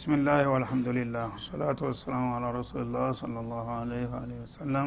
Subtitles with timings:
[0.00, 4.86] بسم الله والحمد لله والصلاة والسلام على رسول الله صلى الله عليه وآله وسلم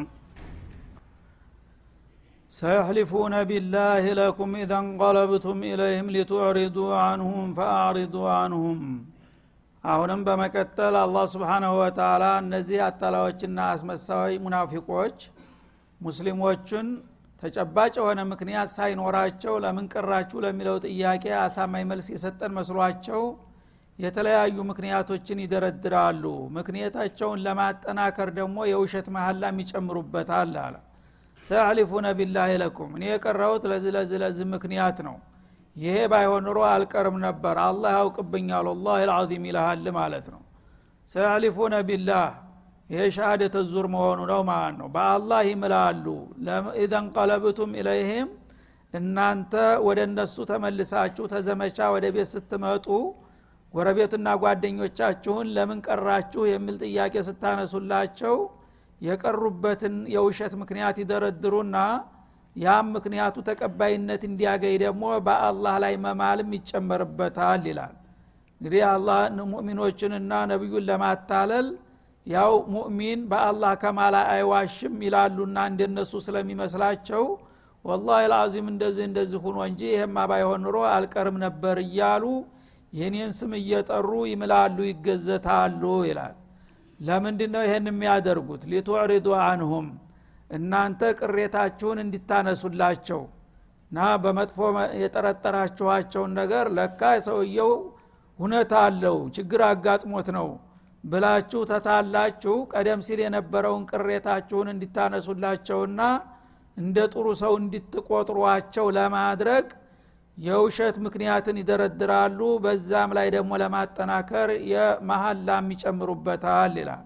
[2.52, 8.78] سيحلفون بالله لكم إذا انقلبتم إليهم لتعرضوا عنهم فأعرضوا عنهم
[9.84, 15.16] አሁንም በመቀጠል አላህ ስብሓናሁ ወተላ እነዚህ አታላዮችና አስመሳዊ ሙናፊቆች
[16.00, 16.88] ሙስሊሞቹን
[17.42, 23.22] ተጨባጭ የሆነ ምክንያት ሳይኖራቸው ለምን ቀራችሁ ለሚለው ጥያቄ አሳማኝ መልስ የሰጠን መስሏቸው
[23.99, 26.23] የተለያዩ ምክንያቶችን ይደረድራሉ።
[26.57, 30.75] ምክንያታቸውን ለማጠናከር ደግሞ የውሸት መሀላም ይጨምሩበታል አለ።
[31.45, 35.15] ሰያሊፉነ ቢላህ ለኩም እኔ የቀረሁት ለዚህ ለዚህ ለዚህ ምክንያት ነው።
[35.75, 40.41] ይሄ ባይሆን ኑሮ አልቀርም ነበር። አላህ ያውቅብኛል ወላሂ ልዓዚም ይልሃል ማለት ነው።
[41.09, 42.27] ሰያሊፉነ ቢላህ
[42.89, 46.05] ይሄ ሻሃደተ ዙር መሆኑ ነው ማለት ነው። በአላህ ይምላሉ።
[46.81, 48.29] ኢዘን ቀለብቱም ኢለይህም
[48.93, 49.53] እናንተ
[49.85, 52.87] ወደ እነሱ ተመልሳችሁ ተዘመቻ ወደ ቤት ስትመጡ
[53.75, 58.35] ጎረቤትና ጓደኞቻችሁን ለምን ቀራችሁ የሚል ጥያቄ ስታነሱላቸው
[59.01, 61.77] የቀሩበትን የውሸት ምክንያት ይደረድሩና
[62.55, 67.95] ያም ምክንያቱ ተቀባይነት እንዲያገኝ ደግሞ በአላህ ላይ መማልም ይጨመርበታል ይላል።
[68.61, 69.17] እንግዲህ አላህ
[69.51, 71.67] ሙእሚኖችንና ነቢዩን ለማታለል
[72.27, 77.23] ያው ሙእሚን በአላህ ከማላ አይዋሽም ይላሉና እንደነሱ ስለሚመስላቸው
[77.85, 82.23] ወላሂ ልአዚም እንደዚህ እንደዚህ ሁኖ እንጂ ይህማ ባይሆን ኑሮ አልቀርም ነበር እያሉ
[82.95, 86.35] የኔን ስም እየጠሩ ይምላሉ ይገዘታሉ ይላል።
[86.99, 88.61] ለምንድ ነው ይህን የሚያደርጉት?
[88.71, 89.87] ሊቱዕሪዱ አንሁም
[90.49, 93.21] እናንተ ቅሬታችሁን እንዲታነሱላቸው።
[93.91, 94.57] እና በመጥፎ
[95.01, 97.71] የጠረጠራችኋቸውን ነገር ለካ ሰውየው
[98.39, 100.47] ሁነት አለው ችግር አጋጥሞት ነው
[101.03, 106.01] ብላችሁ ተታላችሁ ቀደም ሲል የነበረውን ቅሬታችሁን እንዲታነሱላቸውና
[106.77, 109.65] እንደ ጥሩ ሰው እንድትቆጥሯቸው ለማድረግ
[110.37, 117.03] የውሸት ምክንያትን ይደረድራሉ። በዛም ላይ ደግሞ ለማጠናከር የመሀላም ይጨምሩበታል ይላል።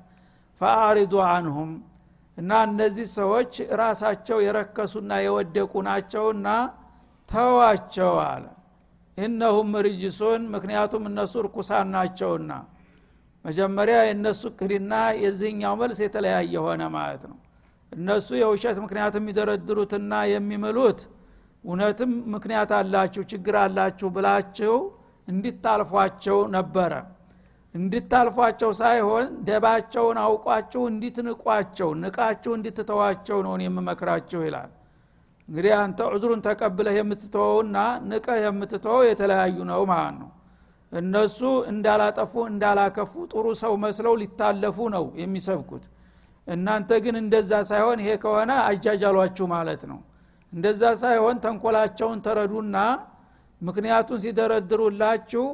[0.62, 1.72] ፈአሪዱ አንሁም
[2.38, 6.48] እና እነዚህ ሰዎች ራሳቸው የረከሱና የወደቁ ናቸውና
[7.30, 8.46] ተዋቸው አለ።
[9.18, 12.52] እነሁም ርጅሱን ምክንያቱም እነሱ እርኩሳን ናቸውና።
[13.46, 17.38] መጀመሪያ የእነሱ ቅድና የዚህኛው መልስ የተለያየ ሆነ ማለት ነው።
[17.92, 21.00] እነሱ የውሸት ምክንያት የሚደረድሩትና የሚምሉት
[21.64, 24.76] እውነትም ምክንያት አላችሁ ችግር አላችሁ ብላችሁ
[25.28, 26.94] እንዲታልፏቸው ነበረ።
[27.76, 34.72] እንድታልፏቸው ሳይሆን ደባቸውን አውቋችሁ እንዲትንቋቸው ንቃችሁ እንድትተዋቸው ነው የምመክራችሁ ይላል።
[35.50, 37.78] እንግዲህ አንተ ዑዝሩን ተቀብለህ የምትተወውና
[38.10, 40.30] ንቀህ የምትተወው የተለያዩ ነው ማለት ነው።
[40.92, 41.40] እነሱ
[41.72, 45.84] እንዳላጠፉ እንዳላከፉ ጥሩ ሰው መስለው ሊታለፉ ነው የሚሰብኩት።
[46.48, 50.00] እናንተ ግን እንደዛ ሳይሆን ይሄ ከሆነ አጃጃሏችሁ ማለት ነው
[50.54, 52.78] እንደዛ ሳይሆን ተንኮላቸውን ተረዱና
[53.62, 55.46] ምክንያቱን ሲደረድሩላችሁ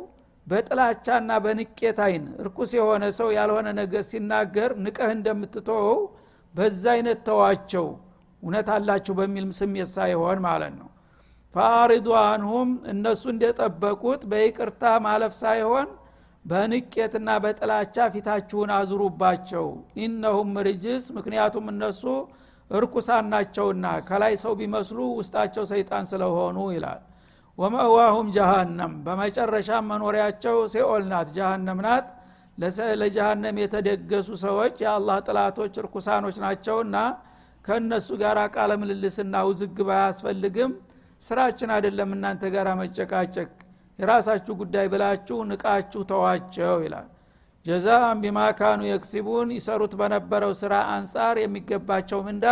[0.48, 6.00] በጥላቻና በንቄት አይን እርኩስ የሆነ ሰው ያልሆነ ነገር ሲናገር ንቀህ እንደምትተወው
[6.56, 7.88] በዛ አይነት ተዋቸው።
[8.44, 10.90] እውነት አላችሁ በሚል ስሜት ሳይሆን ማለት ነው።
[11.54, 15.88] ፈአሪዱ አንሁም እነሱ እንደጠበቁት በይቅርታ ማለፍ ሳይሆን
[16.46, 19.66] በንቄትና በጥላቻ ፊታችሁን አዙሩባቸው።
[20.04, 22.04] ኢነሁም ርጅስ ምክንያቱም እነሱ
[22.70, 27.02] እርኩሳን ናቸውና ከላይ ሰው ቢመስሉ ውስጣቸው ሰይጣን ስለሆኑ ይላል።
[27.58, 32.08] ወመእዋሁም ጀሃነም በመጨረሻም መኖሪያቸው ሴኦል ናት ጀሃነም ናት።
[33.00, 36.98] ለጀሃነም የተደገሱ ሰዎች የአላህ ጥላቶች እርኩሳኖች ናቸውና
[37.66, 40.72] ከእነሱ ጋር ቃለ ምልልስና ውዝግብ አያስፈልግም።
[41.22, 43.50] ስራችን አይደለም እናንተ ጋር መጨቃጨቅ
[44.00, 47.08] የራሳችሁ ጉዳይ ብላችሁ ንቃችሁ ተዋቸው ይላል
[47.66, 52.46] ጀዛአን ቢማ ካኑ የክሲቡን ይሰሩት በነበረው ስራ አንጻር የሚገባቸው ምንዳ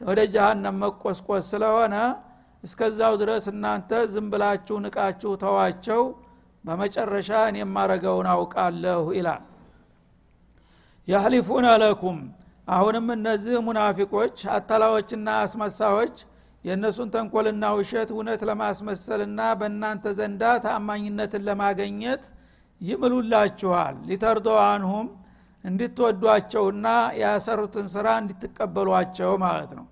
[0.00, 1.94] ወደ ጀሃነም መቆስቆስ ስለሆነ
[2.64, 6.00] እስከዛው ድረስ እናንተ ዝም ብላችሁ ንቃችሁ ተዋቸው
[6.64, 9.42] በመጨረሻ እኔ የማረገውን አውቃለሁ ይላል።
[11.08, 12.18] ያህሊፉነ ለኩም
[12.68, 16.16] አሁንም እነዚህ ሙናፊቆች አታላዎችና አስመሳዎች
[16.64, 22.24] የእነሱን ተንኮልና ውሸት እውነት ለማስመሰልና በእናንተ ዘንዳ ታማኝነትን ለማገኘት
[22.80, 25.08] ይምሉላችኋል። ሊተርዶ አንሁም
[25.64, 26.86] እንድትወዷቸውና
[27.22, 29.86] ያሰሩትን ስራ እንድትቀበሏቸው ማለት ነው።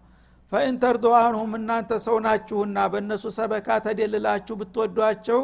[0.53, 0.77] ፈኢን
[1.23, 5.41] አንሁም እናንተ ሰው ናችሁና በእነሱ ሰበካ ተደልላችሁ ብትወዷቸው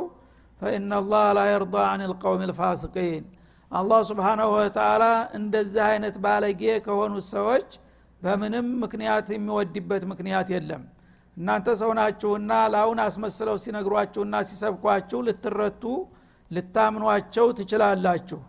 [0.61, 3.25] ፈኢናላህ ላ የርዳ አን ልቀውም ልፋስቂን
[3.71, 5.05] አላህ ስብሓናሁ ወተላ
[5.39, 7.69] እንደዚህ አይነት ባለጌ ከሆኑት ሰዎች
[8.23, 10.83] በምንም ምክንያት የሚወድበት ምክንያት የለም።
[11.37, 15.83] እናንተ ሰው ናችሁና ላሁን አስመስለው ሲነግሯችሁና ሲሰብኳችሁ ልትረቱ
[16.51, 18.41] ልታምኗቸው ትችላላችሁ።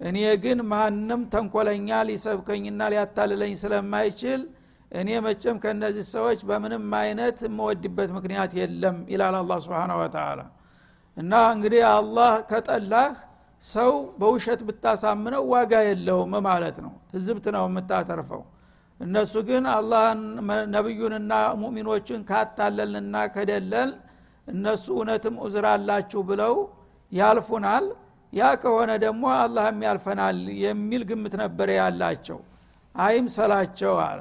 [0.00, 4.40] እኔ ግን ማንም ተንኮለኛ ሊሰብከኝና ሊያታልለኝ ስለማይችል
[4.92, 10.40] እኔ መቼም ከእነዚህ ሰዎች በምንም አይነት የምወድበት ምክንያት የለም ይላል አላ ስብን ወተላ
[11.16, 13.08] እና እንግዲህ አላህ ከጠላህ
[13.62, 13.90] ሰው
[14.20, 18.42] በውሸት ብታሳምነው ዋጋ የለውም ማለት ነው። ትዝብት ነው የምታተርፈው።
[19.00, 20.20] እነሱ ግን አላህን
[20.74, 23.90] ነቢዩንና ሙእሚኖችን ካታለልንና ከደለል
[24.46, 25.36] እነሱ እውነትም
[25.70, 26.54] አላችሁ ብለው
[27.12, 27.84] ያልፉናል
[28.32, 32.38] ያ ከሆነ ደግሞ አላህም ያልፈናል የሚል ግምት ነበር ያላቸው።
[32.94, 34.20] አይምሰላቸው አለ።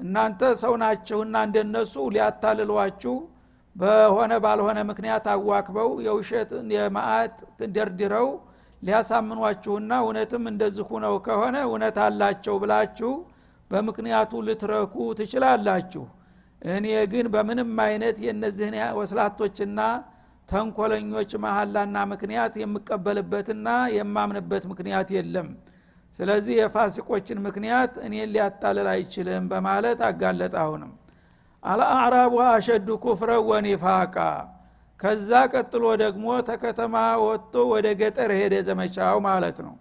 [0.00, 3.14] እናንተ ሰው ናችሁና እንደነሱ ሊያታልሏችሁ
[3.76, 7.34] በሆነ ባልሆነ ምክንያት አዋክበው የውሸት የማአት
[7.74, 8.28] ደርድረው
[8.82, 13.12] ሊያሳምኗችሁና እውነትም እንደዚህ ሁነው ከሆነ እውነት አላቸው ብላችሁ
[13.70, 16.04] በምክንያቱ ልትረኩ ትችላላችሁ።
[16.62, 19.80] እኔ ግን በምንም አይነት የእነዚህን ወስላቶችና
[20.48, 25.48] ተንኮለኞች መሀላና ምክንያት የምቀበልበትና የማምንበት ምክንያት የለም።
[26.18, 30.92] ስለዚህ የፋሲቆችን ምክንያት እኔን ሊያታልል አይችልም በማለት አጋለጠ አሁንም።
[31.62, 34.16] አልአዕራቡ አሸዱ ኩፍረ ወኒፋቃ።
[35.00, 36.94] ከዛ ቀጥሎ ደግሞ ተከተማ
[37.24, 39.74] ወጥቶ ወደ ገጠር ሄደ ዘመቻው ማለት ነው።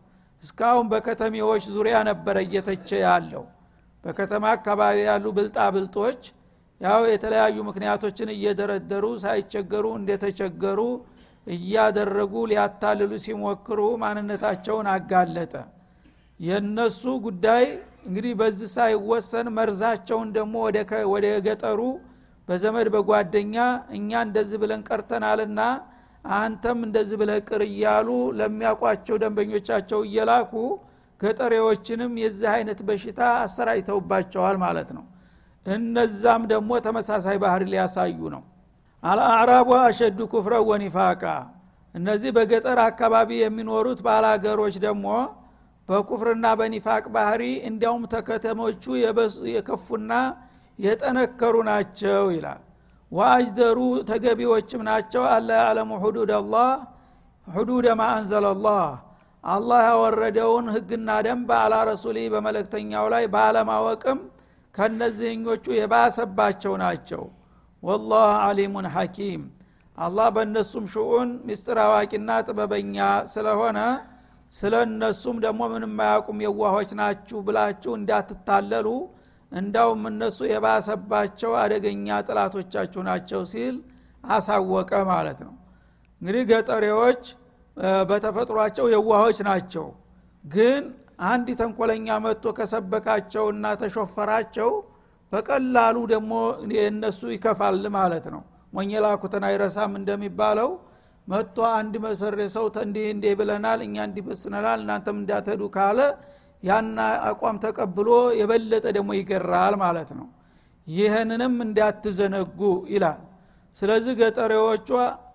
[0.43, 3.45] እስካሁን በከተሜዎች ዙሪያ ነበረ እየተቸ ያለው።
[4.03, 6.21] በከተማ አካባቢ ያሉ ብልጣ ብልጦች
[6.81, 10.79] ያው የተለያዩ ምክንያቶችን እየደረደሩ ሳይቸገሩ እንደተቸገሩ
[11.47, 15.53] እያደረጉ ሊያታልሉ ሲሞክሩ ማንነታቸውን አጋለጠ።
[16.39, 17.65] የነሱ ጉዳይ
[18.07, 20.55] እንግዲህ በዚህ ሳይወሰን መርዛቸውን ደግሞ
[21.13, 21.79] ወደ ገጠሩ
[22.47, 23.55] በዘመድ በጓደኛ
[23.97, 25.61] እኛ እንደዚህ ብለን ቀርተናልና
[26.35, 30.51] አንተም እንደዚህ ብለ ቅር እያሉ ለሚያውቋቸው ደንበኞቻቸው እየላኩ
[31.21, 35.03] ገጠሬዎችንም የዚህ አይነት በሽታ አሰራጭተውባቸዋል ማለት ነው
[35.65, 38.43] እነዛም ደግሞ ተመሳሳይ ባህር ሊያሳዩ ነው።
[39.03, 41.23] አልአዕራቡ አሸዱ ኩፍረ ወኒፋቃ።
[41.95, 45.05] እነዚህ በገጠር አካባቢ የሚኖሩት ባላገሮች ደግሞ
[45.89, 48.83] በኩፍርና በኒፋቅ ባህሪ እንዲያውም ተከተሞቹ
[49.53, 50.13] የከፉና
[50.79, 52.61] የጠነከሩ ናቸው ይላል።
[53.11, 53.79] ወአጅደሩ
[54.09, 56.69] ተገቢዎችም ናቸው። አላ ያዕለሙ ሁዱድ አላህ
[57.47, 58.83] ሁዱደ ማ አንዘለላህ
[59.43, 64.19] አላህ። ያወረደውን ህግና ደንብ አላ ረሱሊ በመለክተኛው ላይ ባለማወቅም
[64.75, 67.23] ከነዚህኞቹ የባሰባቸው ናቸው።
[67.83, 69.41] ወላህ አሊሙን ሐኪም።
[69.97, 72.95] አላህ በእነሱም ሽኡን ምስጢር አዋቂና ጥበበኛ
[73.33, 73.79] ስለሆነ
[74.53, 78.87] ስለ እነሱም ደግሞ ምንም ማያውቁም የዋሆች ናችሁ ብላችሁ እንዳትታለሉ።
[79.51, 83.75] እንዳውም እነሱ የባሰባቸው አደገኛ ጥላቶቻችሁ ናቸው ሲል
[84.23, 85.53] አሳወቀ ማለት ነው።
[86.21, 87.23] እንግዲህ ገጠሬዎች
[88.09, 89.85] በተፈጥሯቸው የዋሆች ናቸው።
[90.43, 90.83] ግን
[91.19, 94.71] አንድ ተንኮለኛ መጥቶ ከሰበካቸውና ተሾፈራቸው
[95.31, 96.33] በቀላሉ ደግሞ
[96.75, 98.41] የእነሱ ይከፋል ማለት ነው።
[98.73, 100.69] ሞኝላኩትን አይረሳም እንደሚባለው
[101.27, 105.99] መጥቶ አንድ መሰሬ ሰው እንዲህ እንዲህ ብለናል እኛ እንዲህ በስነናል እናንተም እንዳትሄዱ ካለ
[106.63, 106.97] ያና
[107.29, 108.09] አቋም ተቀብሎ
[108.39, 110.27] የበለጠ ደግሞ ይገራል ማለት ነው።
[110.87, 112.59] ይህንንም እንዳትዘነጉ
[112.93, 113.21] ይላል።
[113.77, 114.89] ስለዚህ ገጠሬዎቿ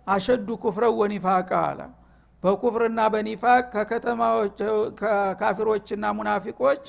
[0.09, 1.81] አሸዱ ኩፍረ ወኒፋቃ አለ
[2.43, 3.65] በኩፍርና በኒፋቅ
[5.01, 6.85] ከካፊሮችና ሙናፊቆች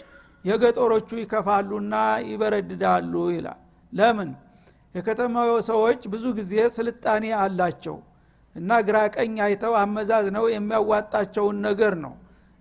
[0.45, 1.95] የገጠሮቹ ይከፋሉና
[2.27, 3.59] ይበረድዳሉ ይላል።
[3.93, 4.29] ለምን?
[4.95, 7.97] የከተማው ሰዎች ብዙ ጊዜ ስልጣኔ አላቸው
[8.55, 12.13] እና ግራ ቀኝ አይተው አመዛዝ ነው የሚያዋጣቸውን ነገር ነው።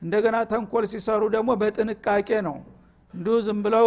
[0.02, 2.56] እንደገና ተንኮል ሲሰሩ ደግሞ በጥንቃቄ ነው።
[3.14, 3.87] እንዲሁ ዝም ብለው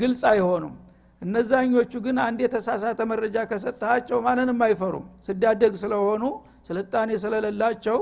[0.00, 0.74] ግልጽ አይሆኑም።
[1.22, 6.22] እነዛኞቹ ግን አንድ የተሳሳተ መረጃ ከሰጠሃቸው ማንንም አይፈሩም። ስዳደግ ስለሆኑ
[6.68, 7.98] ስልጣኔ ስለሌላቸው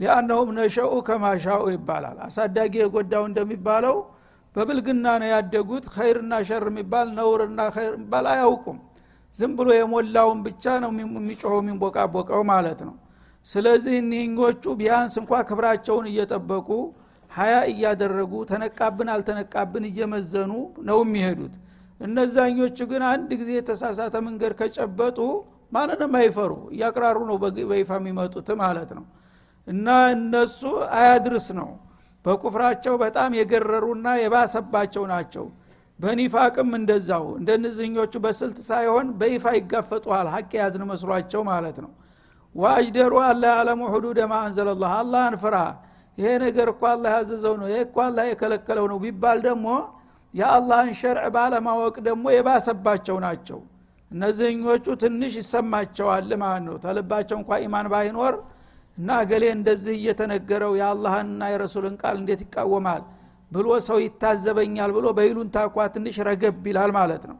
[0.00, 3.96] ሊአነሁም ነሸኡ ከማሻኡ ይባላል። አሳዳጊ የጎዳው እንደሚባለው
[4.54, 8.78] በብልግና ነው ያደጉት። ኸይርና ሸር የሚባል ነውርና ኸይር የሚባል አያውቁም።
[9.36, 12.94] ዝም ብሎ የሞላውን ብቻ ነው የሚጮኸው የሚንቦቃቦቀው ማለት ነው።
[13.46, 16.68] ስለዚህ እኒህኞቹ ቢያንስ እንኳ ክብራቸውን እየጠበቁ
[17.30, 20.52] ሀያ እያደረጉ ተነቃብን አልተነቃብን እየመዘኑ
[20.88, 21.54] ነው የሚሄዱት።
[22.00, 25.18] እነዛኞቹ ግን አንድ ጊዜ የተሳሳተ መንገድ ከጨበጡ
[25.72, 27.36] ማንንም አይፈሩ። እያቅራሩ ነው
[27.70, 29.04] በይፋ የሚመጡት ማለት ነው
[29.66, 30.60] እና እነሱ
[30.96, 31.70] አያድርስ ነው።
[32.24, 35.44] በኩፍራቸው በጣም የገረሩና የባሰባቸው ናቸው።
[35.98, 41.92] በኒፋቅም እንደዛው። እንደነዚህኞቹ በስልት ሳይሆን በይፋ ይጋፈጡሃል ሀቅ ያዝን መስሏቸው ማለት ነው።
[42.54, 45.56] ወአጅደሩ አላ ያዕለሙ ሁዱደ ማ አንዘለላህ። አላህን ፍራ።
[46.18, 49.68] ይሄ ነገር እኳ አላህ ያዘዘው ነው። ይሄ እኳ አላህ የከለከለው ነው ቢባል ደግሞ
[50.34, 53.58] የአላህን ሸርዕ ባለማወቅ ደግሞ የባሰባቸው ናቸው።
[54.10, 58.34] እነዚህኞቹ ትንሽ ይሰማቸዋል ማለት ነው። ተልባቸው እንኳ ኢማን ባይኖር
[58.98, 63.02] እና እገሌ እንደዚህ እየተነገረው የአላህንና የረሱልን ቃል እንዴት ይቃወማል?
[63.50, 67.36] ብሎ ሰው ይታዘበኛል ብሎ በይሉንታ እንኳ ትንሽ ረገብ ይላል ማለት ነው።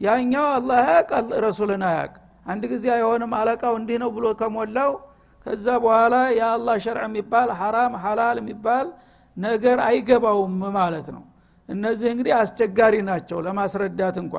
[0.00, 1.10] ያኛው አላህ ያቅ
[1.44, 2.12] ረሱልን አያቅ
[2.46, 4.92] አንድ ጊዜ አይሆንም አለቃው እንዲህ ነው ብሎ ከሞላው
[5.46, 8.86] ከዛ በኋላ የአላህ ሸርዕ የሚባል ሐራም ሐላል የሚባል
[9.36, 11.22] ነገር አይገባውም ማለት ነው።
[11.68, 14.34] እነዚህ እንግዲህ አስቸጋሪ ናቸው ለማስረዳት እንኳ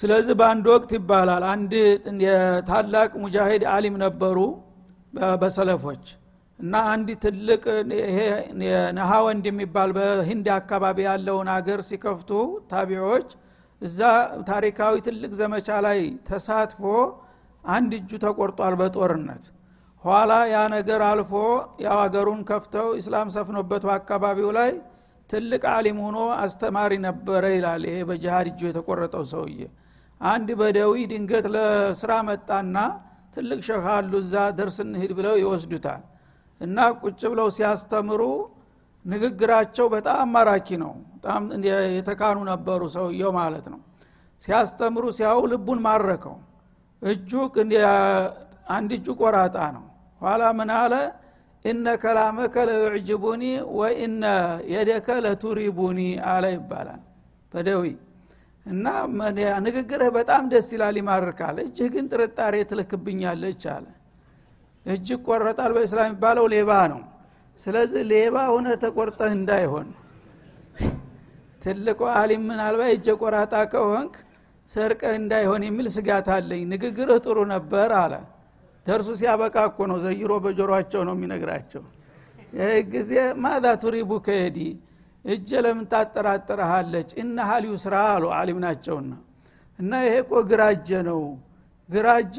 [0.00, 1.72] ስለዚህ በአንድ ወቅት ይባላል አንድ
[2.68, 4.38] ታላቅ ሙጃሂድ አሊም ነበሩ
[5.42, 6.04] በሰለፎች
[6.58, 7.62] እና አንድ ትልቅ
[8.00, 8.18] ይሄ
[8.98, 12.30] ነሃወንድ የሚባል በሂንድ አካባቢ ያለውን አገር ሲከፍቱ
[12.72, 13.28] ታቢዎች
[13.82, 14.00] እዛ
[14.50, 16.82] ታሪካዊ ትልቅ ዘመቻ ላይ ተሳትፎ
[17.64, 19.44] አንድ እጁ ተቆርጧል በጦርነት።
[20.02, 21.32] ኋላ ያ ነገር አልፎ
[21.84, 24.70] ያው አገሩን ከፍተው ኢስላም ሰፍኖበት በአካባቢው ላይ
[25.30, 29.58] ትልቅ አሊም ሆኖ አስተማሪ ነበረ ይላል ይሄ በጅሃድ እጁ የተቆረጠው ሰውዬ
[30.20, 32.76] አንድ በደዊ ድንገት ለስራ መጣና
[33.34, 36.02] ትልቅ ሸህ አሉ እዛ ደርስ እንሂድ ብለው ይወስዱታል።
[36.60, 38.22] እና ቁጭ ብለው ሲያስተምሩ
[39.04, 41.42] ንግግራቸው በጣም ማራኪ ነው። በጣም
[41.96, 43.80] የተካኑ ነበሩ ሰውየው ማለት ነው።
[44.40, 46.36] ሲያስተምሩ ሲያው ልቡን ማረከው።
[47.02, 47.30] እጁ
[48.70, 49.84] አንድ እጁ ቆራጣ ነው።
[50.20, 50.94] ኋላ ምን አለ?
[51.64, 53.42] እነ ከላመከ ለዩዕጅቡኒ
[53.78, 54.24] ወኢነ
[54.72, 55.98] የደከ ለቱሪቡኒ
[56.30, 57.00] አለ ይባላል
[57.52, 57.82] በደዊ
[58.66, 58.86] እና
[59.66, 63.86] ንግግርህ በጣም ደስ ይላል ይማርካል። እጅህ ግን ጥርጣሬ ትልክብኛለች አለ።
[64.86, 67.00] እጅ ቆረጣል በእስላም የሚባለው ሌባ ነው።
[67.60, 69.88] ስለዚህ ሌባ ሁነ ተቆርጠህ እንዳይሆን።
[71.62, 74.14] ትልቁ አሊም ምናልባት እጀ ቆራጣ ከሆንክ
[74.68, 78.14] ሰርቀህ እንዳይሆን የሚል ስጋት አለኝ። ንግግርህ ጥሩ ነበር አለ።
[78.86, 81.82] ደርሱ ሲያበቃ እኮ ነው። ዘይሮ በጆሮቸው ነው የሚነግራቸው።
[82.52, 83.12] ይህ ጊዜ
[83.42, 84.58] ማዛ ቱሪቡ ከሄዲ
[85.24, 87.10] እጀ ለምን ታጠራጥረሃለች?
[87.22, 89.12] እና ሀሊዩ ስራ አሉ አሊም ናቸውና።
[89.78, 91.20] እና ይሄ እኮ ግራጀ ነው።
[91.88, 92.36] ግራጀ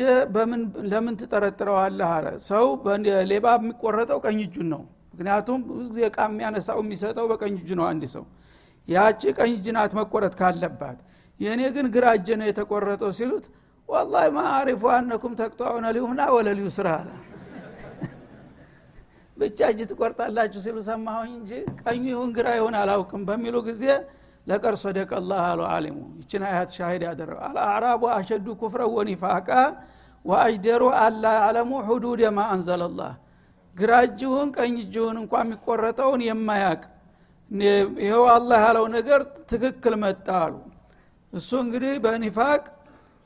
[0.92, 2.66] ለምን ትጠረጥረዋለህ አለ። ሰው
[3.32, 4.84] ሌባ የሚቆረጠው ቀኝ እጁን ነው።
[5.14, 8.24] ምክንያቱም ብዙ ጊዜ እቃ የሚያነሳው የሚሰጠው በቀኝ እጁ ነው አንድ ሰው።
[8.88, 11.00] ያቺ ቀኝ እጅ ናት መቆረጥ ካለባት።
[11.40, 13.46] የእኔ ግን ግራ እጀ ነው የተቆረጠው ሲሉት
[13.90, 17.10] ወላሂ ማአሪፉ አነኩም ተቅጠዑነ ሊሁና ወለሊዩ ስራ አለ
[19.42, 23.84] ብቻ እጅ ትቆርጣላችሁ ሲሉ ሰማሁኝ እንጂ ቀኙ ይሁን ግራ ይሁን አላውቅም በሚሉ ጊዜ
[24.48, 29.50] ለቀር ሰደቀ አላህ አሉ አሊሙ ይችን አያት ሻሂድ ያደረገ አልአዕራቡ አሸዱ ኩፍረ ወኒፋቃ
[30.26, 33.12] ወአጅደሩ አላ ያዕለሙ ሁዱድ ማ አንዘለላህ።
[33.76, 36.82] ግራ እጅሁን ቀኝ እጅሁን እንኳ የሚቆረጠውን የማያቅ
[38.02, 39.22] ይኸው አላህ ያለው ነገር
[39.52, 40.54] ትክክል መጣ አሉ።
[41.34, 42.64] እሱ እንግዲህ በኒፋቅ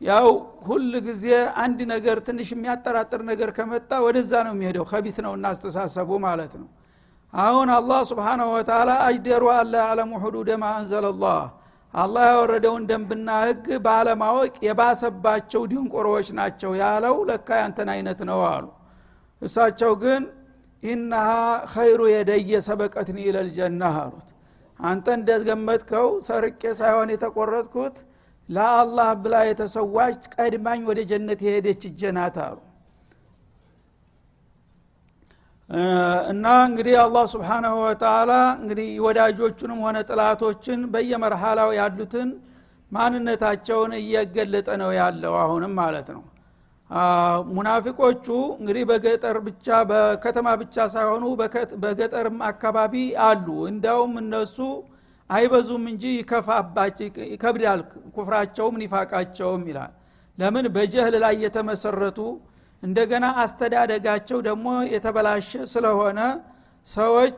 [0.01, 0.27] ያው
[0.67, 1.25] ሁል ጊዜ
[1.63, 6.67] አንድ ነገር ትንሽ የሚያጠራጥር ነገር ከመጣ ወደዛ ነው የሚሄደው ከቢት ነው እናስተሳሰቡ ማለት ነው።
[7.33, 11.39] አሁን አላህ ስብሓናሁ ወተላ አጅደሩ አላ ያዕለሙ ሁዱደ ማ አንዘለላህ።
[11.93, 18.65] አላህ ያወረደውን ደንብና ህግ ባለማወቅ የባሰባቸው ድንቆሮዎች ናቸው ያለው ለካ ያንተን አይነት ነው አሉ።
[19.41, 20.23] እሳቸው ግን
[20.83, 21.29] ኢናሃ
[21.73, 24.27] ኸይሩ የደየ ሰበቀትኒ ይለልጀና አሉት።
[24.79, 27.95] አንተ እንደገመትከው ሰርቄ ሳይሆን የተቆረጥኩት
[28.49, 32.57] ለአላህ ብላ የተሰዋች ቀድማኝ ወደ ጀነት የሄደች እጀናት አሉ።
[36.31, 42.29] እና እንግዲህ አላህ ስብሓናሁ ወተላ እንግዲህ ወዳጆቹንም ሆነ ጥላቶችን በየመርሃላው ያሉትን
[42.91, 46.23] ማንነታቸውን እየገለጠ ነው ያለው አሁንም ማለት ነው።
[47.55, 48.25] ሙናፊቆቹ
[48.59, 51.23] እንግዲህ በገጠር ብቻ በከተማ ብቻ ሳይሆኑ
[51.83, 52.93] በገጠርም አካባቢ
[53.27, 54.57] አሉ። እንዳውም እነሱ
[55.29, 56.03] አይበዙም እንጂ
[57.31, 57.81] ይከብዳል።
[58.15, 59.93] ኩፍራቸውም ኒፋቃቸውም ይላል።
[60.37, 60.65] ለምን?
[60.75, 62.19] በጀህል ላይ የተመሰረቱ
[62.83, 66.19] እንደገና አስተዳደጋቸው ደግሞ የተበላሸ ስለሆነ
[66.87, 67.37] ሰዎች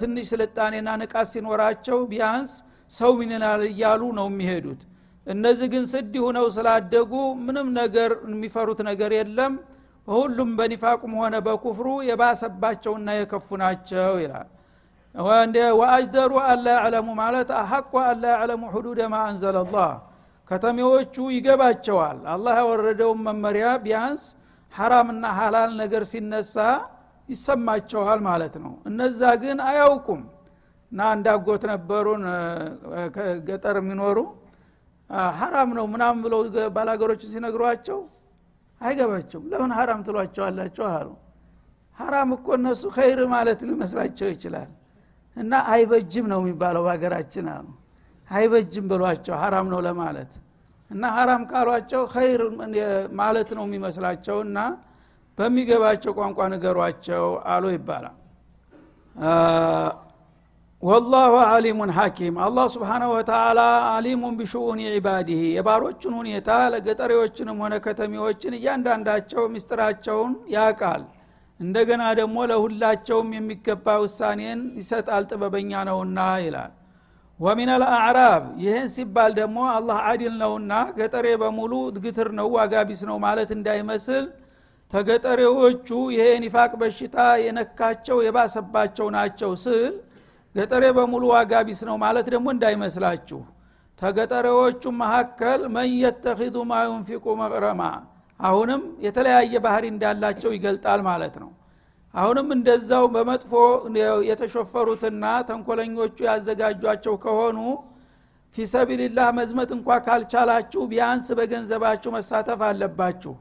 [0.00, 2.52] ትንሽ ስልጣኔና ንቃት ሲኖራቸው ቢያንስ
[2.90, 4.80] ሰው ሚንናል እያሉ ነው የሚሄዱት።
[5.26, 7.12] እነዚህ ግን ስድ ሁነው ስላደጉ
[7.46, 9.52] ምንም ነገር የሚፈሩት ነገር የለም።
[10.08, 14.48] በሁሉም በኒፋቁም ሆነ በኩፍሩ የባሰባቸውና የከፉ ናቸው ይላል
[15.14, 19.90] ወአጅደሩ አላ ያዕለሙ ማለት አሐቁ አላ ያዕለሙ ሁዱደ ማ አንዘለላህ።
[20.50, 24.22] ከተሜዎቹ ይገባቸዋል። አላህ ያወረደውን መመሪያ ቢያንስ
[24.74, 26.56] ሐራምና ሐላል ነገር ሲነሳ
[27.28, 30.22] ይሰማቸዋል ማለት ነው። እነዛ ግን አያውቁም።
[30.92, 32.22] እና እንዳጎት ነበሩን
[33.48, 34.18] ገጠር የሚኖሩ
[35.38, 36.40] ሐራም ነው ምናምን ብለው
[36.74, 37.98] ባላገሮች ሲነግሯቸው
[38.80, 41.08] አይገባቸውም። ለምን ሐራም ትሏቸዋላቸው አሉ።
[41.98, 44.70] ሐራም እኮ እነሱ ኸይር ማለት ሊመስላቸው ይችላል
[45.36, 47.66] እና አይበጅም ነው የሚባለው በሀገራችን አሉ።
[48.30, 50.32] አይበጅም ብሏቸው ሐራም ነው ለማለት
[50.90, 52.42] እና ሐራም ካሏቸው ኸይር
[53.20, 54.58] ማለት ነው የሚመስላቸው እና
[55.38, 58.16] በሚገባቸው ቋንቋ ንገሯቸው አሉ ይባላል።
[60.82, 63.60] ወላሁ አሊሙን ሐኪም። አላህ ስብሓናሁ ወተላ
[63.92, 71.02] አሊሙን ቢሽኡን ዒባዲህ የባሮቹን ሁኔታ ለገጠሬዎችንም ሆነ ከተሜዎችን እያንዳንዳቸው ምስጢራቸውን ያቃል
[71.62, 76.72] እንደገና ደግሞ ለሁላቸውም የሚገባ ውሳኔን ይሰጣል ጥበበኛ ነውና ይላል።
[77.40, 83.50] ወሚን አልአዕራብ ይህን ሲባል ደግሞ አላህ አዲል ነውና ገጠሬ በሙሉ ግትር ነው ዋጋቢስ ነው ማለት
[83.56, 84.24] እንዳይመስል
[84.92, 89.94] ተገጠሬዎቹ ይሄ ኒፋቅ በሽታ የነካቸው የባሰባቸው ናቸው ስል
[90.54, 93.40] ገጠሬ በሙሉ ዋጋ ቢስ ነው ማለት ደግሞ እንዳይመስላችሁ።
[94.02, 97.82] ተገጠሬዎቹ መካከል መን የተኪዙ ማ ዩንፊቁ መቅረማ
[98.42, 101.50] አሁንም የተለያየ ባህሪ እንዳላቸው ይገልጣል ማለት ነው።
[102.14, 103.52] አሁንም እንደዛው በመጥፎ
[104.30, 107.58] የተሾፈሩትና ተንኮለኞቹ ያዘጋጇቸው ከሆኑ
[108.54, 113.32] ፊሰቢልላህ መዝመት እንኳ ካልቻላችሁ ቢያንስ በገንዘባችሁ መሳተፍ አለባችሁ።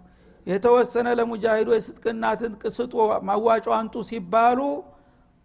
[0.48, 2.94] የተወሰነ ለሙጃሂዶ የስጥቅና ትጥቅ ስጡ
[3.28, 4.60] ማዋጮ አንጡ ሲባሉ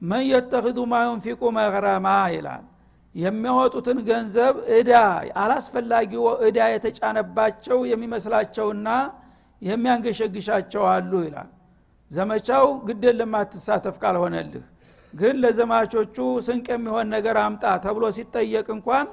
[0.02, 2.64] መን የተኽዙ ማ ዩንፊቁ መግረማ ይላል።
[3.14, 4.92] የሚያወጡትን ገንዘብ እዳ
[5.42, 6.12] አላስፈላጊ
[6.48, 8.88] እዳ የተጫነባቸው የሚመስላቸውና
[9.62, 11.50] የሚያንገሸግሻቸው አሉ ይላል።
[12.10, 14.64] ዘመቻው ግድን ለማትሳተፍ ካልሆነልህ
[15.14, 19.06] ግን ለዘማቾቹ ስንቅ የሚሆን ነገር አምጣ ተብሎ ሲጠየቅ እንኳን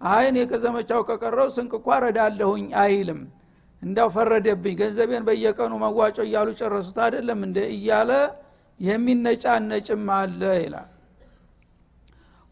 [0.00, 3.20] አይን ከዘመቻው ከቀረው ስንቅ እኳ ረዳለሁኝ አይልም።
[3.82, 8.10] እንዳው ፈረደብኝ ገንዘቤን በየቀኑ መዋጮ እያሉ ጨረሱት አይደለም እንደ እያለ
[8.80, 10.90] የሚነጫነጭም አለ ይላል።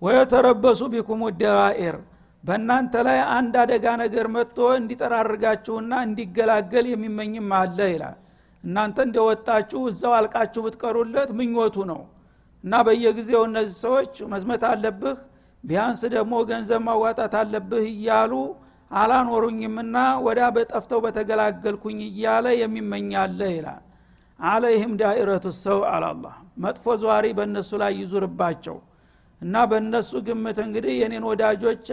[0.03, 1.97] ወየተረበሱ ቢኩም ደዋኢር
[2.45, 8.17] በእናንተ ላይ አንድ አደጋ ነገር መጥቶ እንዲጠራርጋችሁና እንዲገላገል የሚመኝም አለ ይላል።
[8.65, 12.01] እናንተ እንደወጣችሁ እዛው አልቃችሁ ብትቀሩለት ምኞቱ ነው።
[12.65, 15.17] እና በየጊዜው እነዚህ ሰዎች መዝመት አለብህ
[15.65, 18.33] ቢያንስ ደግሞ ገንዘብ ማዋጣት አለብህ እያሉ
[18.91, 23.83] አላኖሩኝምና ወዳ በጠፍተው በተገላገልኩኝ እያለ የሚመኛለ ይላል።
[24.39, 26.35] አለይህም ዳኢረቱ ሰው አላላህ
[26.65, 28.77] መጥፎ ዘዋሪ በእነሱ ላይ ይዙርባቸው
[29.43, 31.85] እና በእነሱ ግምት እንግዲህ የኔን ወዳጆች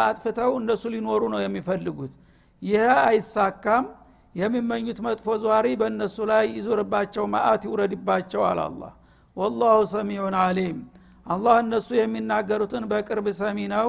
[0.00, 2.14] አጥፍተው እነሱ ሊኖሩ ነው የሚፈልጉት።
[2.62, 3.86] ይህ አይሳካም።
[4.34, 8.90] የሚመኙት መጥፎ ዘዋሪ በእነሱ ላይ ይዙርባቸው ማአት ይውረድባቸው አላላህ
[9.36, 10.78] ወላሁ ሰሚዑን አሊም
[11.26, 13.88] አላህ እነሱ የሚናገሩትን በቅርብ ሰሚ ነው።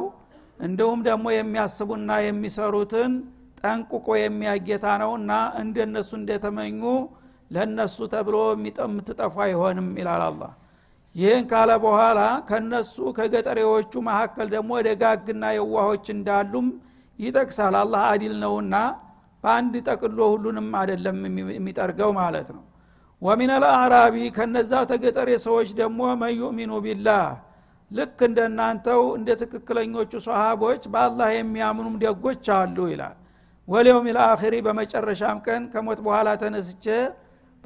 [0.59, 3.11] እንዲሁም ደግሞ የሚያስቡና የሚሰሩትን
[3.61, 6.81] ጠንቁቆ የሚያጌታ ነውና እንደነሱ እንደተመኙ
[7.51, 10.41] ለነሱ ተብሎ የምትጠፉ አይሆንም ይላል አላ
[11.17, 16.67] ይህን ካለ በኋላ ከነሱ ከገጠሬዎቹ መካከል ደግሞ ደጋግና የዋሆች እንዳሉም
[17.19, 18.75] ይጠቅሳል። አላህ አዲል ነውና
[19.43, 21.17] በአንድ ጠቅሎ ሁሉንም አይደለም
[21.55, 22.63] የሚጠርገው ማለት ነው።
[23.21, 27.23] ወሚን አልአዕራቢ ከነዛው ተገጠሬ ሰዎች ደግሞ መን ዩእሚኑ ቢላህ
[27.91, 33.15] ልክ እንደናንተው እንደ ትክክለኞቹ ሰሃቦች በአላህ የሚያምኑም ደጎች አሉ ይላል።
[33.67, 36.85] ወሊውም ልአኺሪ በመጨረሻም ቀን ከሞት በኋላ ተነስቼ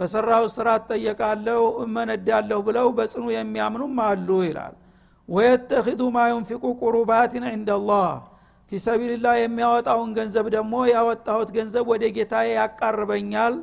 [0.02, 4.76] በሰራው ስራ እጠየቃለሁ እመነዳለሁ ብለው በጽኑ የሚያምኑም አሉ ይላል።
[5.30, 8.08] ወየተኪዙ ማ ዩንፊቁ ቁሩባትን ዕንደላህ
[8.72, 13.56] ፊሰቢልላህ የሚያወጣውን ገንዘብ ደግሞ ያወጣሁት ገንዘብ ወደ ጌታዬ ያቃርበኛል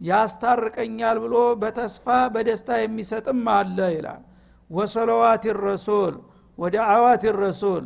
[0.00, 4.22] ያስታርቀኛል ብሎ በተስፋ በደስታ የሚሰጥም አለ ይላል።
[4.70, 6.14] ወሰለዋት ረሱል
[6.58, 7.84] ወደ አዋት ረሱል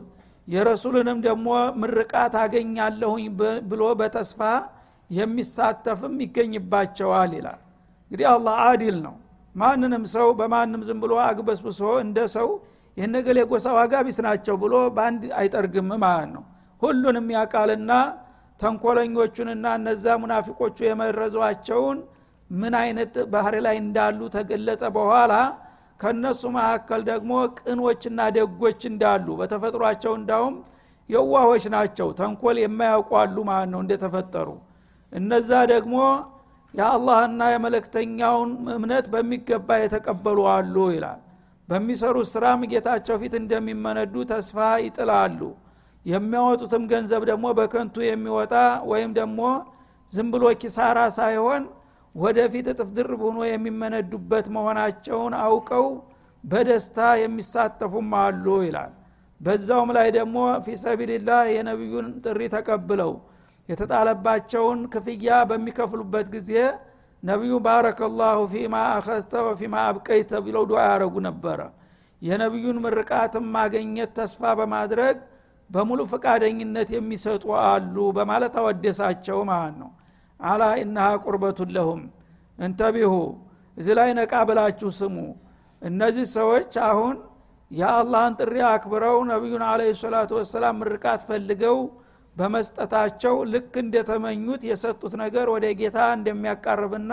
[0.48, 1.48] የረሱልንም ደግሞ
[1.82, 3.26] ምርቃት አገኛለሁኝ
[3.70, 4.40] ብሎ በተስፋ
[5.10, 7.60] የሚሳተፍም ይገኝባቸዋል ይላል
[8.06, 9.14] እንግዲህ አላህ አዲል ነው።
[9.54, 12.48] ማንንም ሰው በማንም ዝም ብሎ አግበስብሶ እንደ ሰው
[12.96, 16.44] የነገሌ ጎሳ ዋጋ ቢስ ናቸው ብሎ በአንድ አይጠርግም ማለት ነው።
[16.82, 17.92] ሁሉንም ያቃልና
[18.60, 21.98] ተንኮለኞቹንና እነዛ ሙናፊቆቹ የመረዟቸውን
[22.50, 25.32] ምን አይነት ባህር ላይ እንዳሉ ተገለጸ በኋላ
[26.00, 30.54] ከነሱ መካከል ደግሞ ቅኖችና ደጎች እንዳሉ በተፈጥሯቸው እንዳውም
[31.10, 34.48] የዋሆች ናቸው። ተንኮል የማያውቋሉ ማለት ነው እንደተፈጠሩ።
[35.12, 35.96] እነዛ ደግሞ
[36.74, 41.20] የአላህና የመለክተኛውን እምነት በሚገባ የተቀበሉ አሉ ይላል።
[41.68, 45.40] በሚሰሩት ስራም ጌታቸው ፊት እንደሚመነዱ ተስፋ ይጥላሉ።
[46.04, 48.52] የሚያወጡትም ገንዘብ ደግሞ በከንቱ የሚወጣ
[48.90, 49.40] ወይም ደግሞ
[50.12, 51.62] ዝም ብሎ ኪሳራ ሳይሆን
[52.14, 55.86] ወደፊት እጥፍ ድርብ ሆኖ የሚመነዱበት መሆናቸውን አውቀው
[56.44, 58.92] በደስታ የሚሳተፉም አሉ ይላል።
[59.40, 63.12] በዛውም ላይ ደግሞ ፊሰቢልላህ የነቢዩን ጥሪ ተቀብለው
[63.68, 66.50] የተጣለባቸውን ክፍያ በሚከፍሉበት ጊዜ
[67.22, 71.60] ነቢዩ ባረከላሁ ፊማ አኸስተ ወፊማ አብቀይተ ብለው ዱዓ ያደረጉ ነበረ።
[72.22, 75.16] የነቢዩን ምርቃትም ማገኘት ተስፋ በማድረግ
[75.70, 79.90] በሙሉ ፈቃደኝነት የሚሰጡ አሉ በማለት አወደሳቸው ማለት ነው።
[80.40, 82.02] አላ ኢናሃ ቁርበቱን ለሁም
[82.58, 83.12] እንተቢሁ
[83.76, 85.16] እዚ ላይ ነቃ ብላችሁ ስሙ።
[85.82, 87.16] እነዚህ ሰዎች አሁን
[87.70, 91.78] የአላህን ጥሪ አክብረው ነቢዩን አለ ሰላቱ ወሰላም ምርቃት ፈልገው
[92.36, 97.12] በመስጠታቸው ልክ እንደተመኙት የሰጡት ነገር ወደ ጌታ እንደሚያቃርብና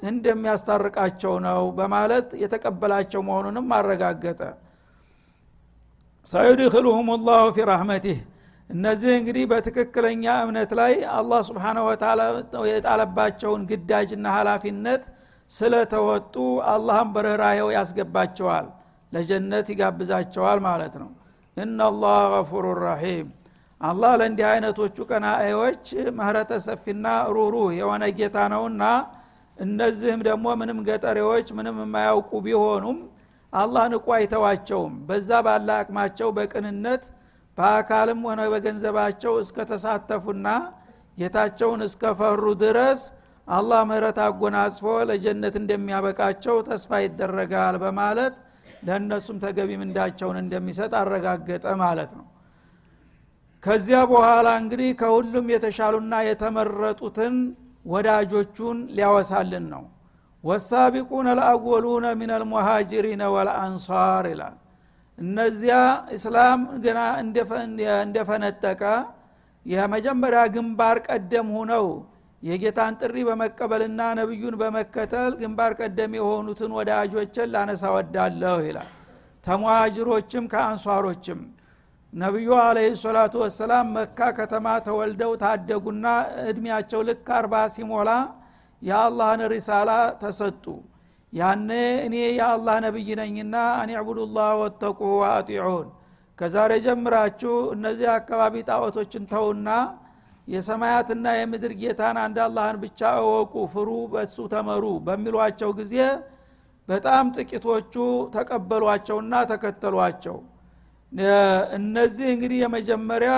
[0.00, 4.40] እንደሚያስታርቃቸው ነው በማለት የተቀበላቸው መሆኑንም አረጋገጠ።
[6.26, 8.18] ሰዩድክልሁም ላሁ ፊ ረሕመቲህ።
[8.70, 12.20] እነዚህ እንግዲህ በትክክለኛ እምነት ላይ አላህ ስብሓነ ወተላ
[12.70, 15.02] የጣለባቸውን ግዳጅና ሀላፊነት
[15.50, 16.34] ስለተወጡ
[16.72, 18.66] አላህም በርኅራሄው ያስገባቸዋል
[19.12, 21.10] ለጀነት ይጋብዛቸዋል ማለት ነው።
[21.56, 23.26] እናላህ ገፉሩ ረሒም
[23.80, 25.86] አላህ ለእንዲህ አይነቶቹ ቀናኤዎች
[26.18, 28.82] ምህረተ ሰፊና ሩሩህ የሆነ ጌታ ነውና
[29.58, 32.98] እነዚህም ደግሞ ምንም ገጠሬዎች ምንም የማያውቁ ቢሆኑም
[33.52, 37.04] አላህ ንቁ አይተዋቸውም። በዛ ባለ አቅማቸው በቅንነት
[37.58, 40.48] በአካልም ሆነ በገንዘባቸው እስከተሳተፉና
[41.18, 43.02] ጌታቸውን እስከፈሩ ድረስ
[43.48, 48.34] አላህ ምህረት አጎናጽፎ ለጀነት እንደሚያበቃቸው ተስፋ ይደረጋል በማለት
[48.86, 52.24] ለእነሱም ተገቢ ምንዳቸውን እንደሚሰጥ አረጋገጠ ማለት ነው
[53.64, 57.36] ከዚያ በኋላ እንግዲህ ከሁሉም የተሻሉና የተመረጡትን
[57.84, 59.84] ወዳጆቹን ሊያወሳልን ነው።
[60.44, 64.56] ወሳቢቁን አልአወሉነ ምን አልሙሃጅሪነ ወልአንሷር ይላል።
[65.18, 65.76] እነዚያ
[66.16, 67.00] እስላም ገና
[68.04, 68.82] እንደፈነጠቀ
[69.66, 71.86] የመጀመሪያ ግንባር ቀደም ሁነው
[72.42, 78.90] የጌታን ጥሪ በመቀበልና ነቢዩን በመከተል ግንባር ቀደም የሆኑትን ወዳጆችን ላነሳ ወዳለሁ ይላል።
[79.44, 81.40] ተሙሃጅሮችም ከአንሷሮችም
[82.14, 86.06] ነቢዩ አለህ ሰላቱ ወሰላም መካ ከተማ ተወልደው ታደጉና
[86.44, 88.10] እድሜያቸው ልክ አርባ ሲሞላ
[88.82, 89.90] የአላህን ሪሳላ
[90.22, 90.64] ተሰጡ።
[91.32, 91.70] ያኔ
[92.04, 95.88] እኔ የአላህ ነቢይ ነኝና አን ዕቡዱላህ ወተቁ ወአጢዑን።
[96.38, 99.68] ከዛሬ ጀምራችሁ እነዚህ አካባቢ ጣዖቶችን ተውና
[100.48, 105.94] የሰማያትና የምድር ጌታን አንድ አላህን ብቻ እወቁ ፍሩ በሱ ተመሩ በሚሏቸው ጊዜ
[106.88, 107.94] በጣም ጥቂቶቹ
[108.34, 110.36] ተቀበሏቸውና ተከተሏቸው
[111.76, 113.32] እነዚህ እንግዲህ የመጀመሪያ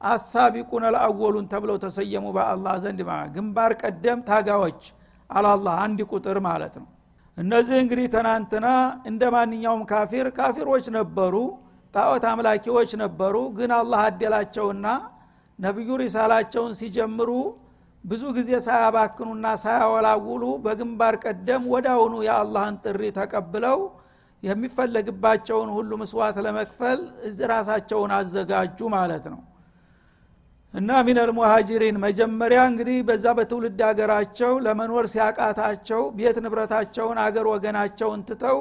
[0.00, 3.00] አሳቢቁን አልአወሉን ተብለው ተሰየሙ በአላህ ዘንድ
[3.34, 4.82] ግንባር ቀደም ታጋዎች
[5.30, 6.88] አላላህ አንድ ቁጥር ማለት ነው።
[7.38, 8.66] እነዚህ እንግዲህ ትናንትና
[9.06, 11.34] እንደ ማንኛውም ካፊር ካፊሮች ነበሩ
[11.94, 14.86] ጣዖት አምላኪዎች ነበሩ። ግን አላህ አደላቸውና
[15.58, 17.30] ነቢዩ ሪሳላቸውን ሲጀምሩ
[18.04, 23.78] ብዙ ጊዜ ሳያባክኑና ሳያወላውሉ በግንባር ቀደም ወዳውኑ የአላህን ጥሪ ተቀብለው
[24.42, 27.00] የሚፈለግባቸውን ሁሉ ምስዋት ለመክፈል
[27.52, 29.40] ራሳቸውን አዘጋጁ ማለት ነው።
[30.74, 38.58] እና ሚነል ሙሃጅሪን መጀመሪያ እንግዲህ በዛ በትውልድ ሀገራቸው ለመኖር ሲያቃታቸው ቤት ንብረታቸውን አገር ወገናቸውን ትተው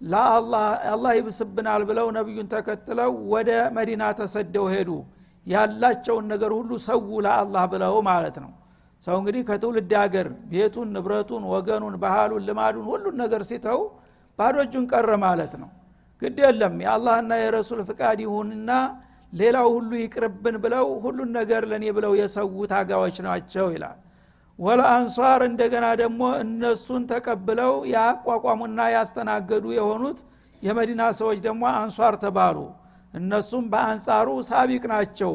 [0.00, 4.90] ለአላህ ይብስብናል ብለው ነቢዩን ተከትለው ወደ መዲና ተሰደው ሄዱ።
[5.46, 8.50] ያላቸውን ነገር ሁሉ ሰው ለአላህ ብለው ማለት ነው።
[9.02, 13.80] ሰው እንግዲህ ከትውልድ ሀገር ቤቱን ንብረቱን ወገኑን ባህሉን ልማዱን ሁሉን ነገር ሲተው
[14.42, 15.70] ባዶ እጁን ቀረ ማለት ነው።
[16.22, 18.70] ግድ የለም የአላህና የረሱል ፍቃድ ይሁንና
[19.32, 23.98] ሌላው ሁሉ ይቅርብን ብለው ሁሉን ነገር ለእኔ ብለው የሰው ታጋዎች ናቸው ይላል።
[24.58, 30.18] ወለአንሷር እንደገና ደግሞ እነሱን ተቀብለው ያቋቋሙና ያስተናገዱ የሆኑት
[30.62, 32.58] የመዲና ሰዎች ደግሞ አንሷር ተባሉ።
[33.14, 35.32] እነሱም በአንጻሩ ሳቢቅ ናቸው።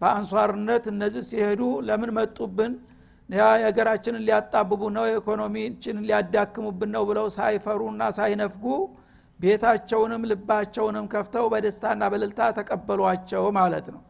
[0.00, 2.72] በአንሷርነት እነዚህ ሲሄዱ ለምን መጡብን
[3.28, 8.64] የሀገራችንን ሊያጣብቡ ነው ኢኮኖሚችንን ሊያዳክሙብን ነው ብለው ሳይፈሩና ሳይነፍጉ
[9.40, 14.02] ቤታቸውንም ልባቸውንም ከፍተው በደስታና በልልታ ተቀበሏቸው ማለት ነው።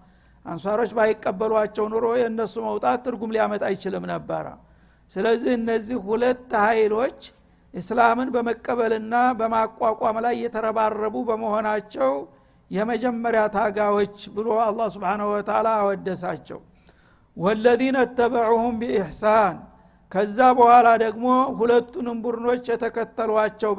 [0.47, 4.47] አንሷሮች ባይቀበሏቸው ኑሮ የእነሱ መውጣት ትርጉም ሊያመጣ አይችልም ነበረ።
[5.11, 7.19] ስለዚህ እነዚህ ሁለት ኃይሎች
[7.75, 12.13] እስላምን በመቀበልና በማቋቋም ላይ የተረባረቡ በመሆናቸው
[12.71, 16.61] የመጀመሪያ ታጋዎች ብሎ አላህ ስብንሁ ወተላ አወደሳቸው
[17.37, 19.57] ወለዚነ ተበዑሁም ቢኢሕሳን
[20.13, 21.27] ከዛ በኋላ ደግሞ
[21.59, 23.73] ሁለቱንም ቡድኖች የተከተሏቸው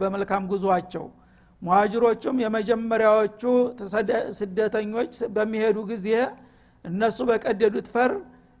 [0.00, 1.04] በመልካም ጉዟቸው።
[1.62, 3.42] ሙሃጅሮቹም የመጀመሪያዎቹ
[4.38, 6.08] ስደተኞች በሚሄዱ ጊዜ
[6.84, 8.12] እነሱ በቀደዱት ፈር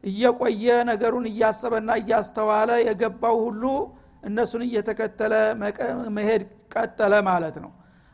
[0.04, 3.64] እየቆየ ነገሩን እያሰበና እያስተዋለ የገባው ሁሉ
[4.28, 5.34] እነሱን እየተከተለ
[6.16, 6.42] መሄድ
[6.74, 7.70] ቀጠለ ማለት ነው።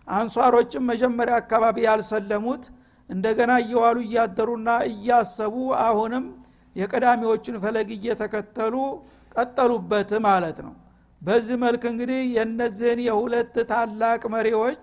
[0.09, 2.65] አንሷሮችም መጀመሪያ አካባቢ ያልሰለሙት
[3.11, 6.25] እንደገና እየዋሉ እያደሩና እያሰቡ አሁንም
[6.77, 8.75] የቀዳሚዎቹን ፈለግ እየተከተሉ
[9.35, 10.75] ቀጠሉበት ማለት ነው።
[11.23, 14.83] በዚህ መልክ እንግዲህ የነዚህን የሁለት ታላቅ መሪዎች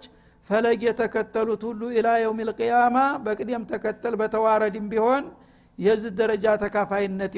[0.50, 5.24] ፈለግ የተከተሉት ሁሉ ኢላ የውም ልቅያማ በቅደም ተከተል በተዋረድም ቢሆን
[5.80, 7.34] የዚህ ደረጃ ተካፋይነት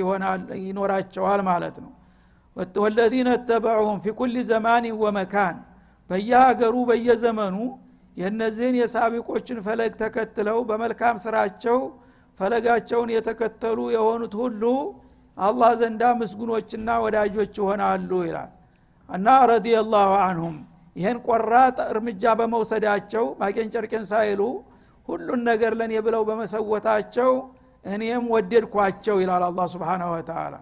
[0.63, 1.91] ይኖራቸዋል ማለት ነው።
[2.83, 5.57] ወለዚነ ተበዑሁም ፊ ኩል ዘማን ወመካን
[6.09, 7.55] በየሀገሩ በየዘመኑ
[8.19, 11.77] የእነዚህን የሳቢቆችን ፈለግ ተከትለው በመልካም ስራቸው
[12.39, 14.63] ፈለጋቸውን የተከተሉ የሆኑት ሁሉ
[15.37, 18.49] አላህ ዘንዳ ምስጉኖችና ወዳጆች ይሆናሉ ይላል።
[19.09, 20.57] እና ረዲየላሁ አንሁም
[20.95, 24.41] ይህን ቆራጥ እርምጃ በመውሰዳቸው ማቄን ጨርቄን ሳይሉ
[25.07, 27.31] ሁሉን ነገር ለእኔ ብለው በመሰወታቸው
[27.85, 30.55] እኔም ወደድኳቸው ይላል አላ ስብን ወተላ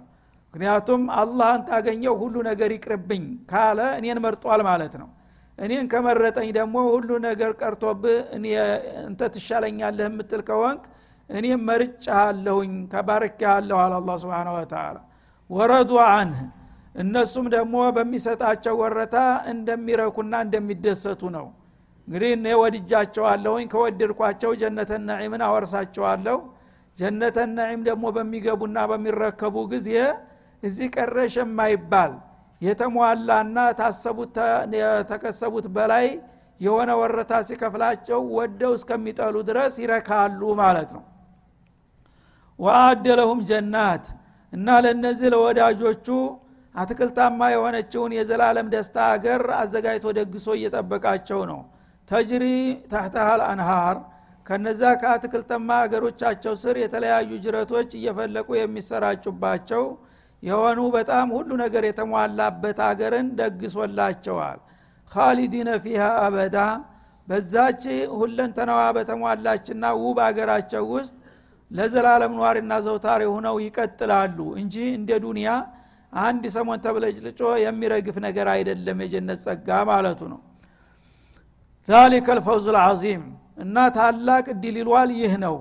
[0.54, 5.10] ምክንያቱም አላህን ታገኘው ሁሉ ነገር ይቅርብኝ ካለ እኔን መርጧል ማለት ነው
[5.58, 8.17] እኔን ከመረጠኝ ደግሞ ሁሉ ነገር ቀርቶብህ
[9.04, 10.84] እንተ ትሻለኛለህ የምትል ከወንክ
[11.30, 14.98] እኔም መርጫለሁኝ ተባርኪያለሁ አለ አላ ስብን ወተላ
[15.50, 16.39] ወረዱ አንህ
[16.96, 19.15] እነሱም ደግሞ በሚሰጣቸው ወረታ
[19.52, 21.48] እንደሚረኩና እንደሚደሰቱ ነው።
[22.08, 26.38] እንግዲህ እኔ ወድጃቸዋለሁኝ ከወደድኳቸው ጀነተ ነዒምን አወርሳቸዋለሁ።
[26.98, 29.89] ጀነተ ነዒም ደግሞ በሚገቡና በሚረከቡ ጊዜ
[30.63, 32.13] እዚህ ቀረሽ የማይባል
[32.62, 34.36] የተሟላና ታሰቡት
[34.78, 36.08] የተከሰቡት በላይ
[36.62, 41.04] የሆነ ወረታ ሲከፍላቸው ወደው እስከሚጠሉ ድረስ ይረካሉ ማለት ነው።
[42.60, 44.06] ወአደ ለሁም ጀናት
[44.54, 46.08] እና ለእነዚህ ለወዳጆቹ
[46.76, 51.60] አትክልታማ የሆነችውን የዘላለም ደስታ አገር አዘጋጅቶ ደግሶ እየጠበቃቸው ነው።
[52.10, 52.43] ተጅሪ
[52.91, 53.98] ታህተሃል አንሃር
[54.46, 59.84] ከነዛ ከአትክልተማ አገሮቻቸው ስር የተለያዩ ጅረቶች እየፈለቁ የሚሰራጩባቸው
[60.43, 64.60] የሆኑ በጣም ሁሉ ነገር የተሟላበት አገርን ደግሶላቸዋል።
[65.12, 66.58] ካሊዲነ ፊሃ አበዳ
[67.28, 67.84] በዛች
[68.19, 71.15] ሁለንተናዋ በተሟላችና ውብ አገራቸው ውስጥ
[71.71, 75.50] ለዘላለም ኗሪና ዘውታሪ ሆነው ይቀጥላሉ እንጂ እንደ ዱንያ
[76.13, 80.39] አንድ ሰሞን ተብለጭልጮ የሚረግፍ ነገር አይደለም የጀነት ጸጋ ማለቱ ነው።
[81.88, 83.23] ዛሊከ ልፈውዝ ልዓዚም
[83.58, 85.56] እና ታላቅ እድል ይሏል። ይህ ነው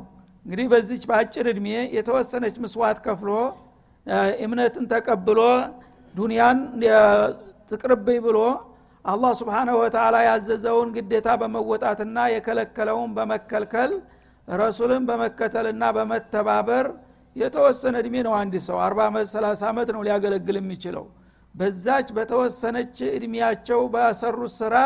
[0.47, 3.31] እንግዲህ በዚች በአጭር እድሜ የተወሰነች ምስዋት ከፍሎ
[4.45, 5.41] እምነትን ተቀብሎ
[6.15, 6.59] ዱንያን
[7.71, 8.39] ትቅርብኝ ብሎ
[9.05, 13.93] አላህ ስብሓናሁ ወተላ ያዘዘውን ግዴታ በመወጣትና የከለከለውን በመከልከል
[14.49, 16.87] ረሱልን በመከተልና በመተባበር
[17.37, 21.05] የተወሰነ እድሜ ነው አንድ ሰው። አርባ ዓመት ሰላሳ ዓመት ነው ሊያገለግል የሚችለው።
[21.55, 24.77] በዛች በተወሰነች እድሜያቸው በሰሩት ስራ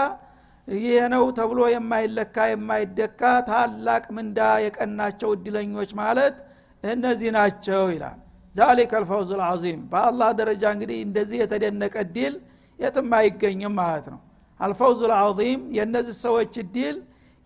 [0.69, 6.37] ይህ ነው ተብሎ የማይለካ የማይደካ ታላቅ ምንዳ የቀናቸው እድለኞች ማለት
[6.85, 8.19] እነዚህ ናቸው ይላል
[8.55, 12.35] ዛሊከ አልፈውዝ ልዓዚም በአላህ ደረጃ እንግዲህ እንደዚህ የተደነቀ እድል
[12.79, 14.21] የትም አይገኝም ማለት ነው።
[14.61, 16.97] አልፈውዝ ልዓዚም የእነዚህ ሰዎች እድል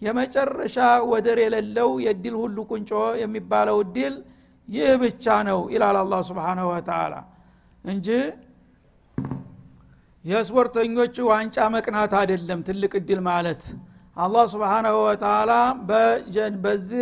[0.03, 0.77] የመጨረሻ
[1.11, 2.91] ወደር የሌለው የእድል ሁሉ ቁንጮ
[3.23, 4.15] የሚባለው እድል
[4.69, 7.15] ይህ ብቻ ነው ይላል አላ ስብሓናሁ ወተላ
[7.85, 8.09] እንጂ
[10.25, 13.63] የስፖርተኞች ዋንጫ መቅናት አይደለም ትልቅ እድል ማለት።
[14.17, 15.53] አላህ ስብሓናሁ ወተላ
[16.65, 17.01] በዚህ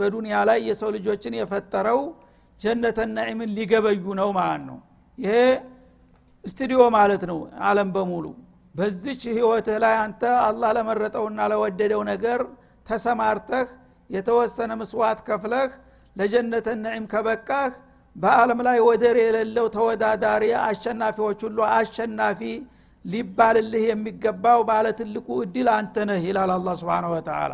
[0.00, 2.00] በዱንያ ላይ የሰው ልጆችን የፈጠረው
[2.60, 4.78] ጀነተ ነዒምን ሊገበዩ ነው ማለት ነው።
[5.18, 5.34] ይሄ
[6.44, 8.26] ስቱዲዮ ማለት ነው አለም በሙሉ።
[8.74, 12.40] በዚች ህይወትህ ላይ አንተ አላህ ለመረጠውና ለወደደው ነገር
[12.86, 13.66] ተሰማርተህ
[14.10, 15.70] የተወሰነ ምስዋት ከፍለህ
[16.16, 17.72] ለጀነተ ነዒም ከበቃህ
[18.16, 22.40] በአለም ላይ ወደር የሌለው ተወዳዳሪ አሸናፊዎች ሁሉ አሸናፊ
[23.04, 27.52] ሊባልልህ የሚገባው ባለ ትልቁ እድል አንተ ነህ ይላል አላ ስብን ወተላ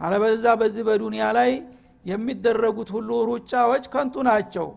[0.00, 1.50] አለበዛ በዚህ በዱንያ ላይ
[2.06, 4.68] የሚደረጉት ሁሉ ሩጫዎች ከንቱ ናቸው።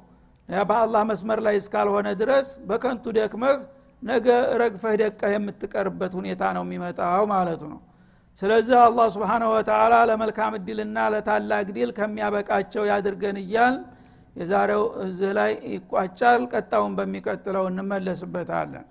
[0.63, 3.57] በአላህ መስመር ላይ እስካልሆነ ድረስ በከንቱ ደክመህ
[4.03, 4.27] ነገ
[4.61, 7.79] ረግፈህ ደቀህ የምትቀርበት ሁኔታ ነው የሚመጣው ማለቱ ነው።
[8.39, 13.75] ስለዚህ አላህ ስብሓነሁ ወተላ ለመልካም እድልና ለታላቅ ድል ከሚያበቃቸው ያድርገን እያል
[14.35, 18.85] የዛሬው እዚህ ላይ ይቋጫል። ቀጣውን በሚቀጥለው እንመለስበታለን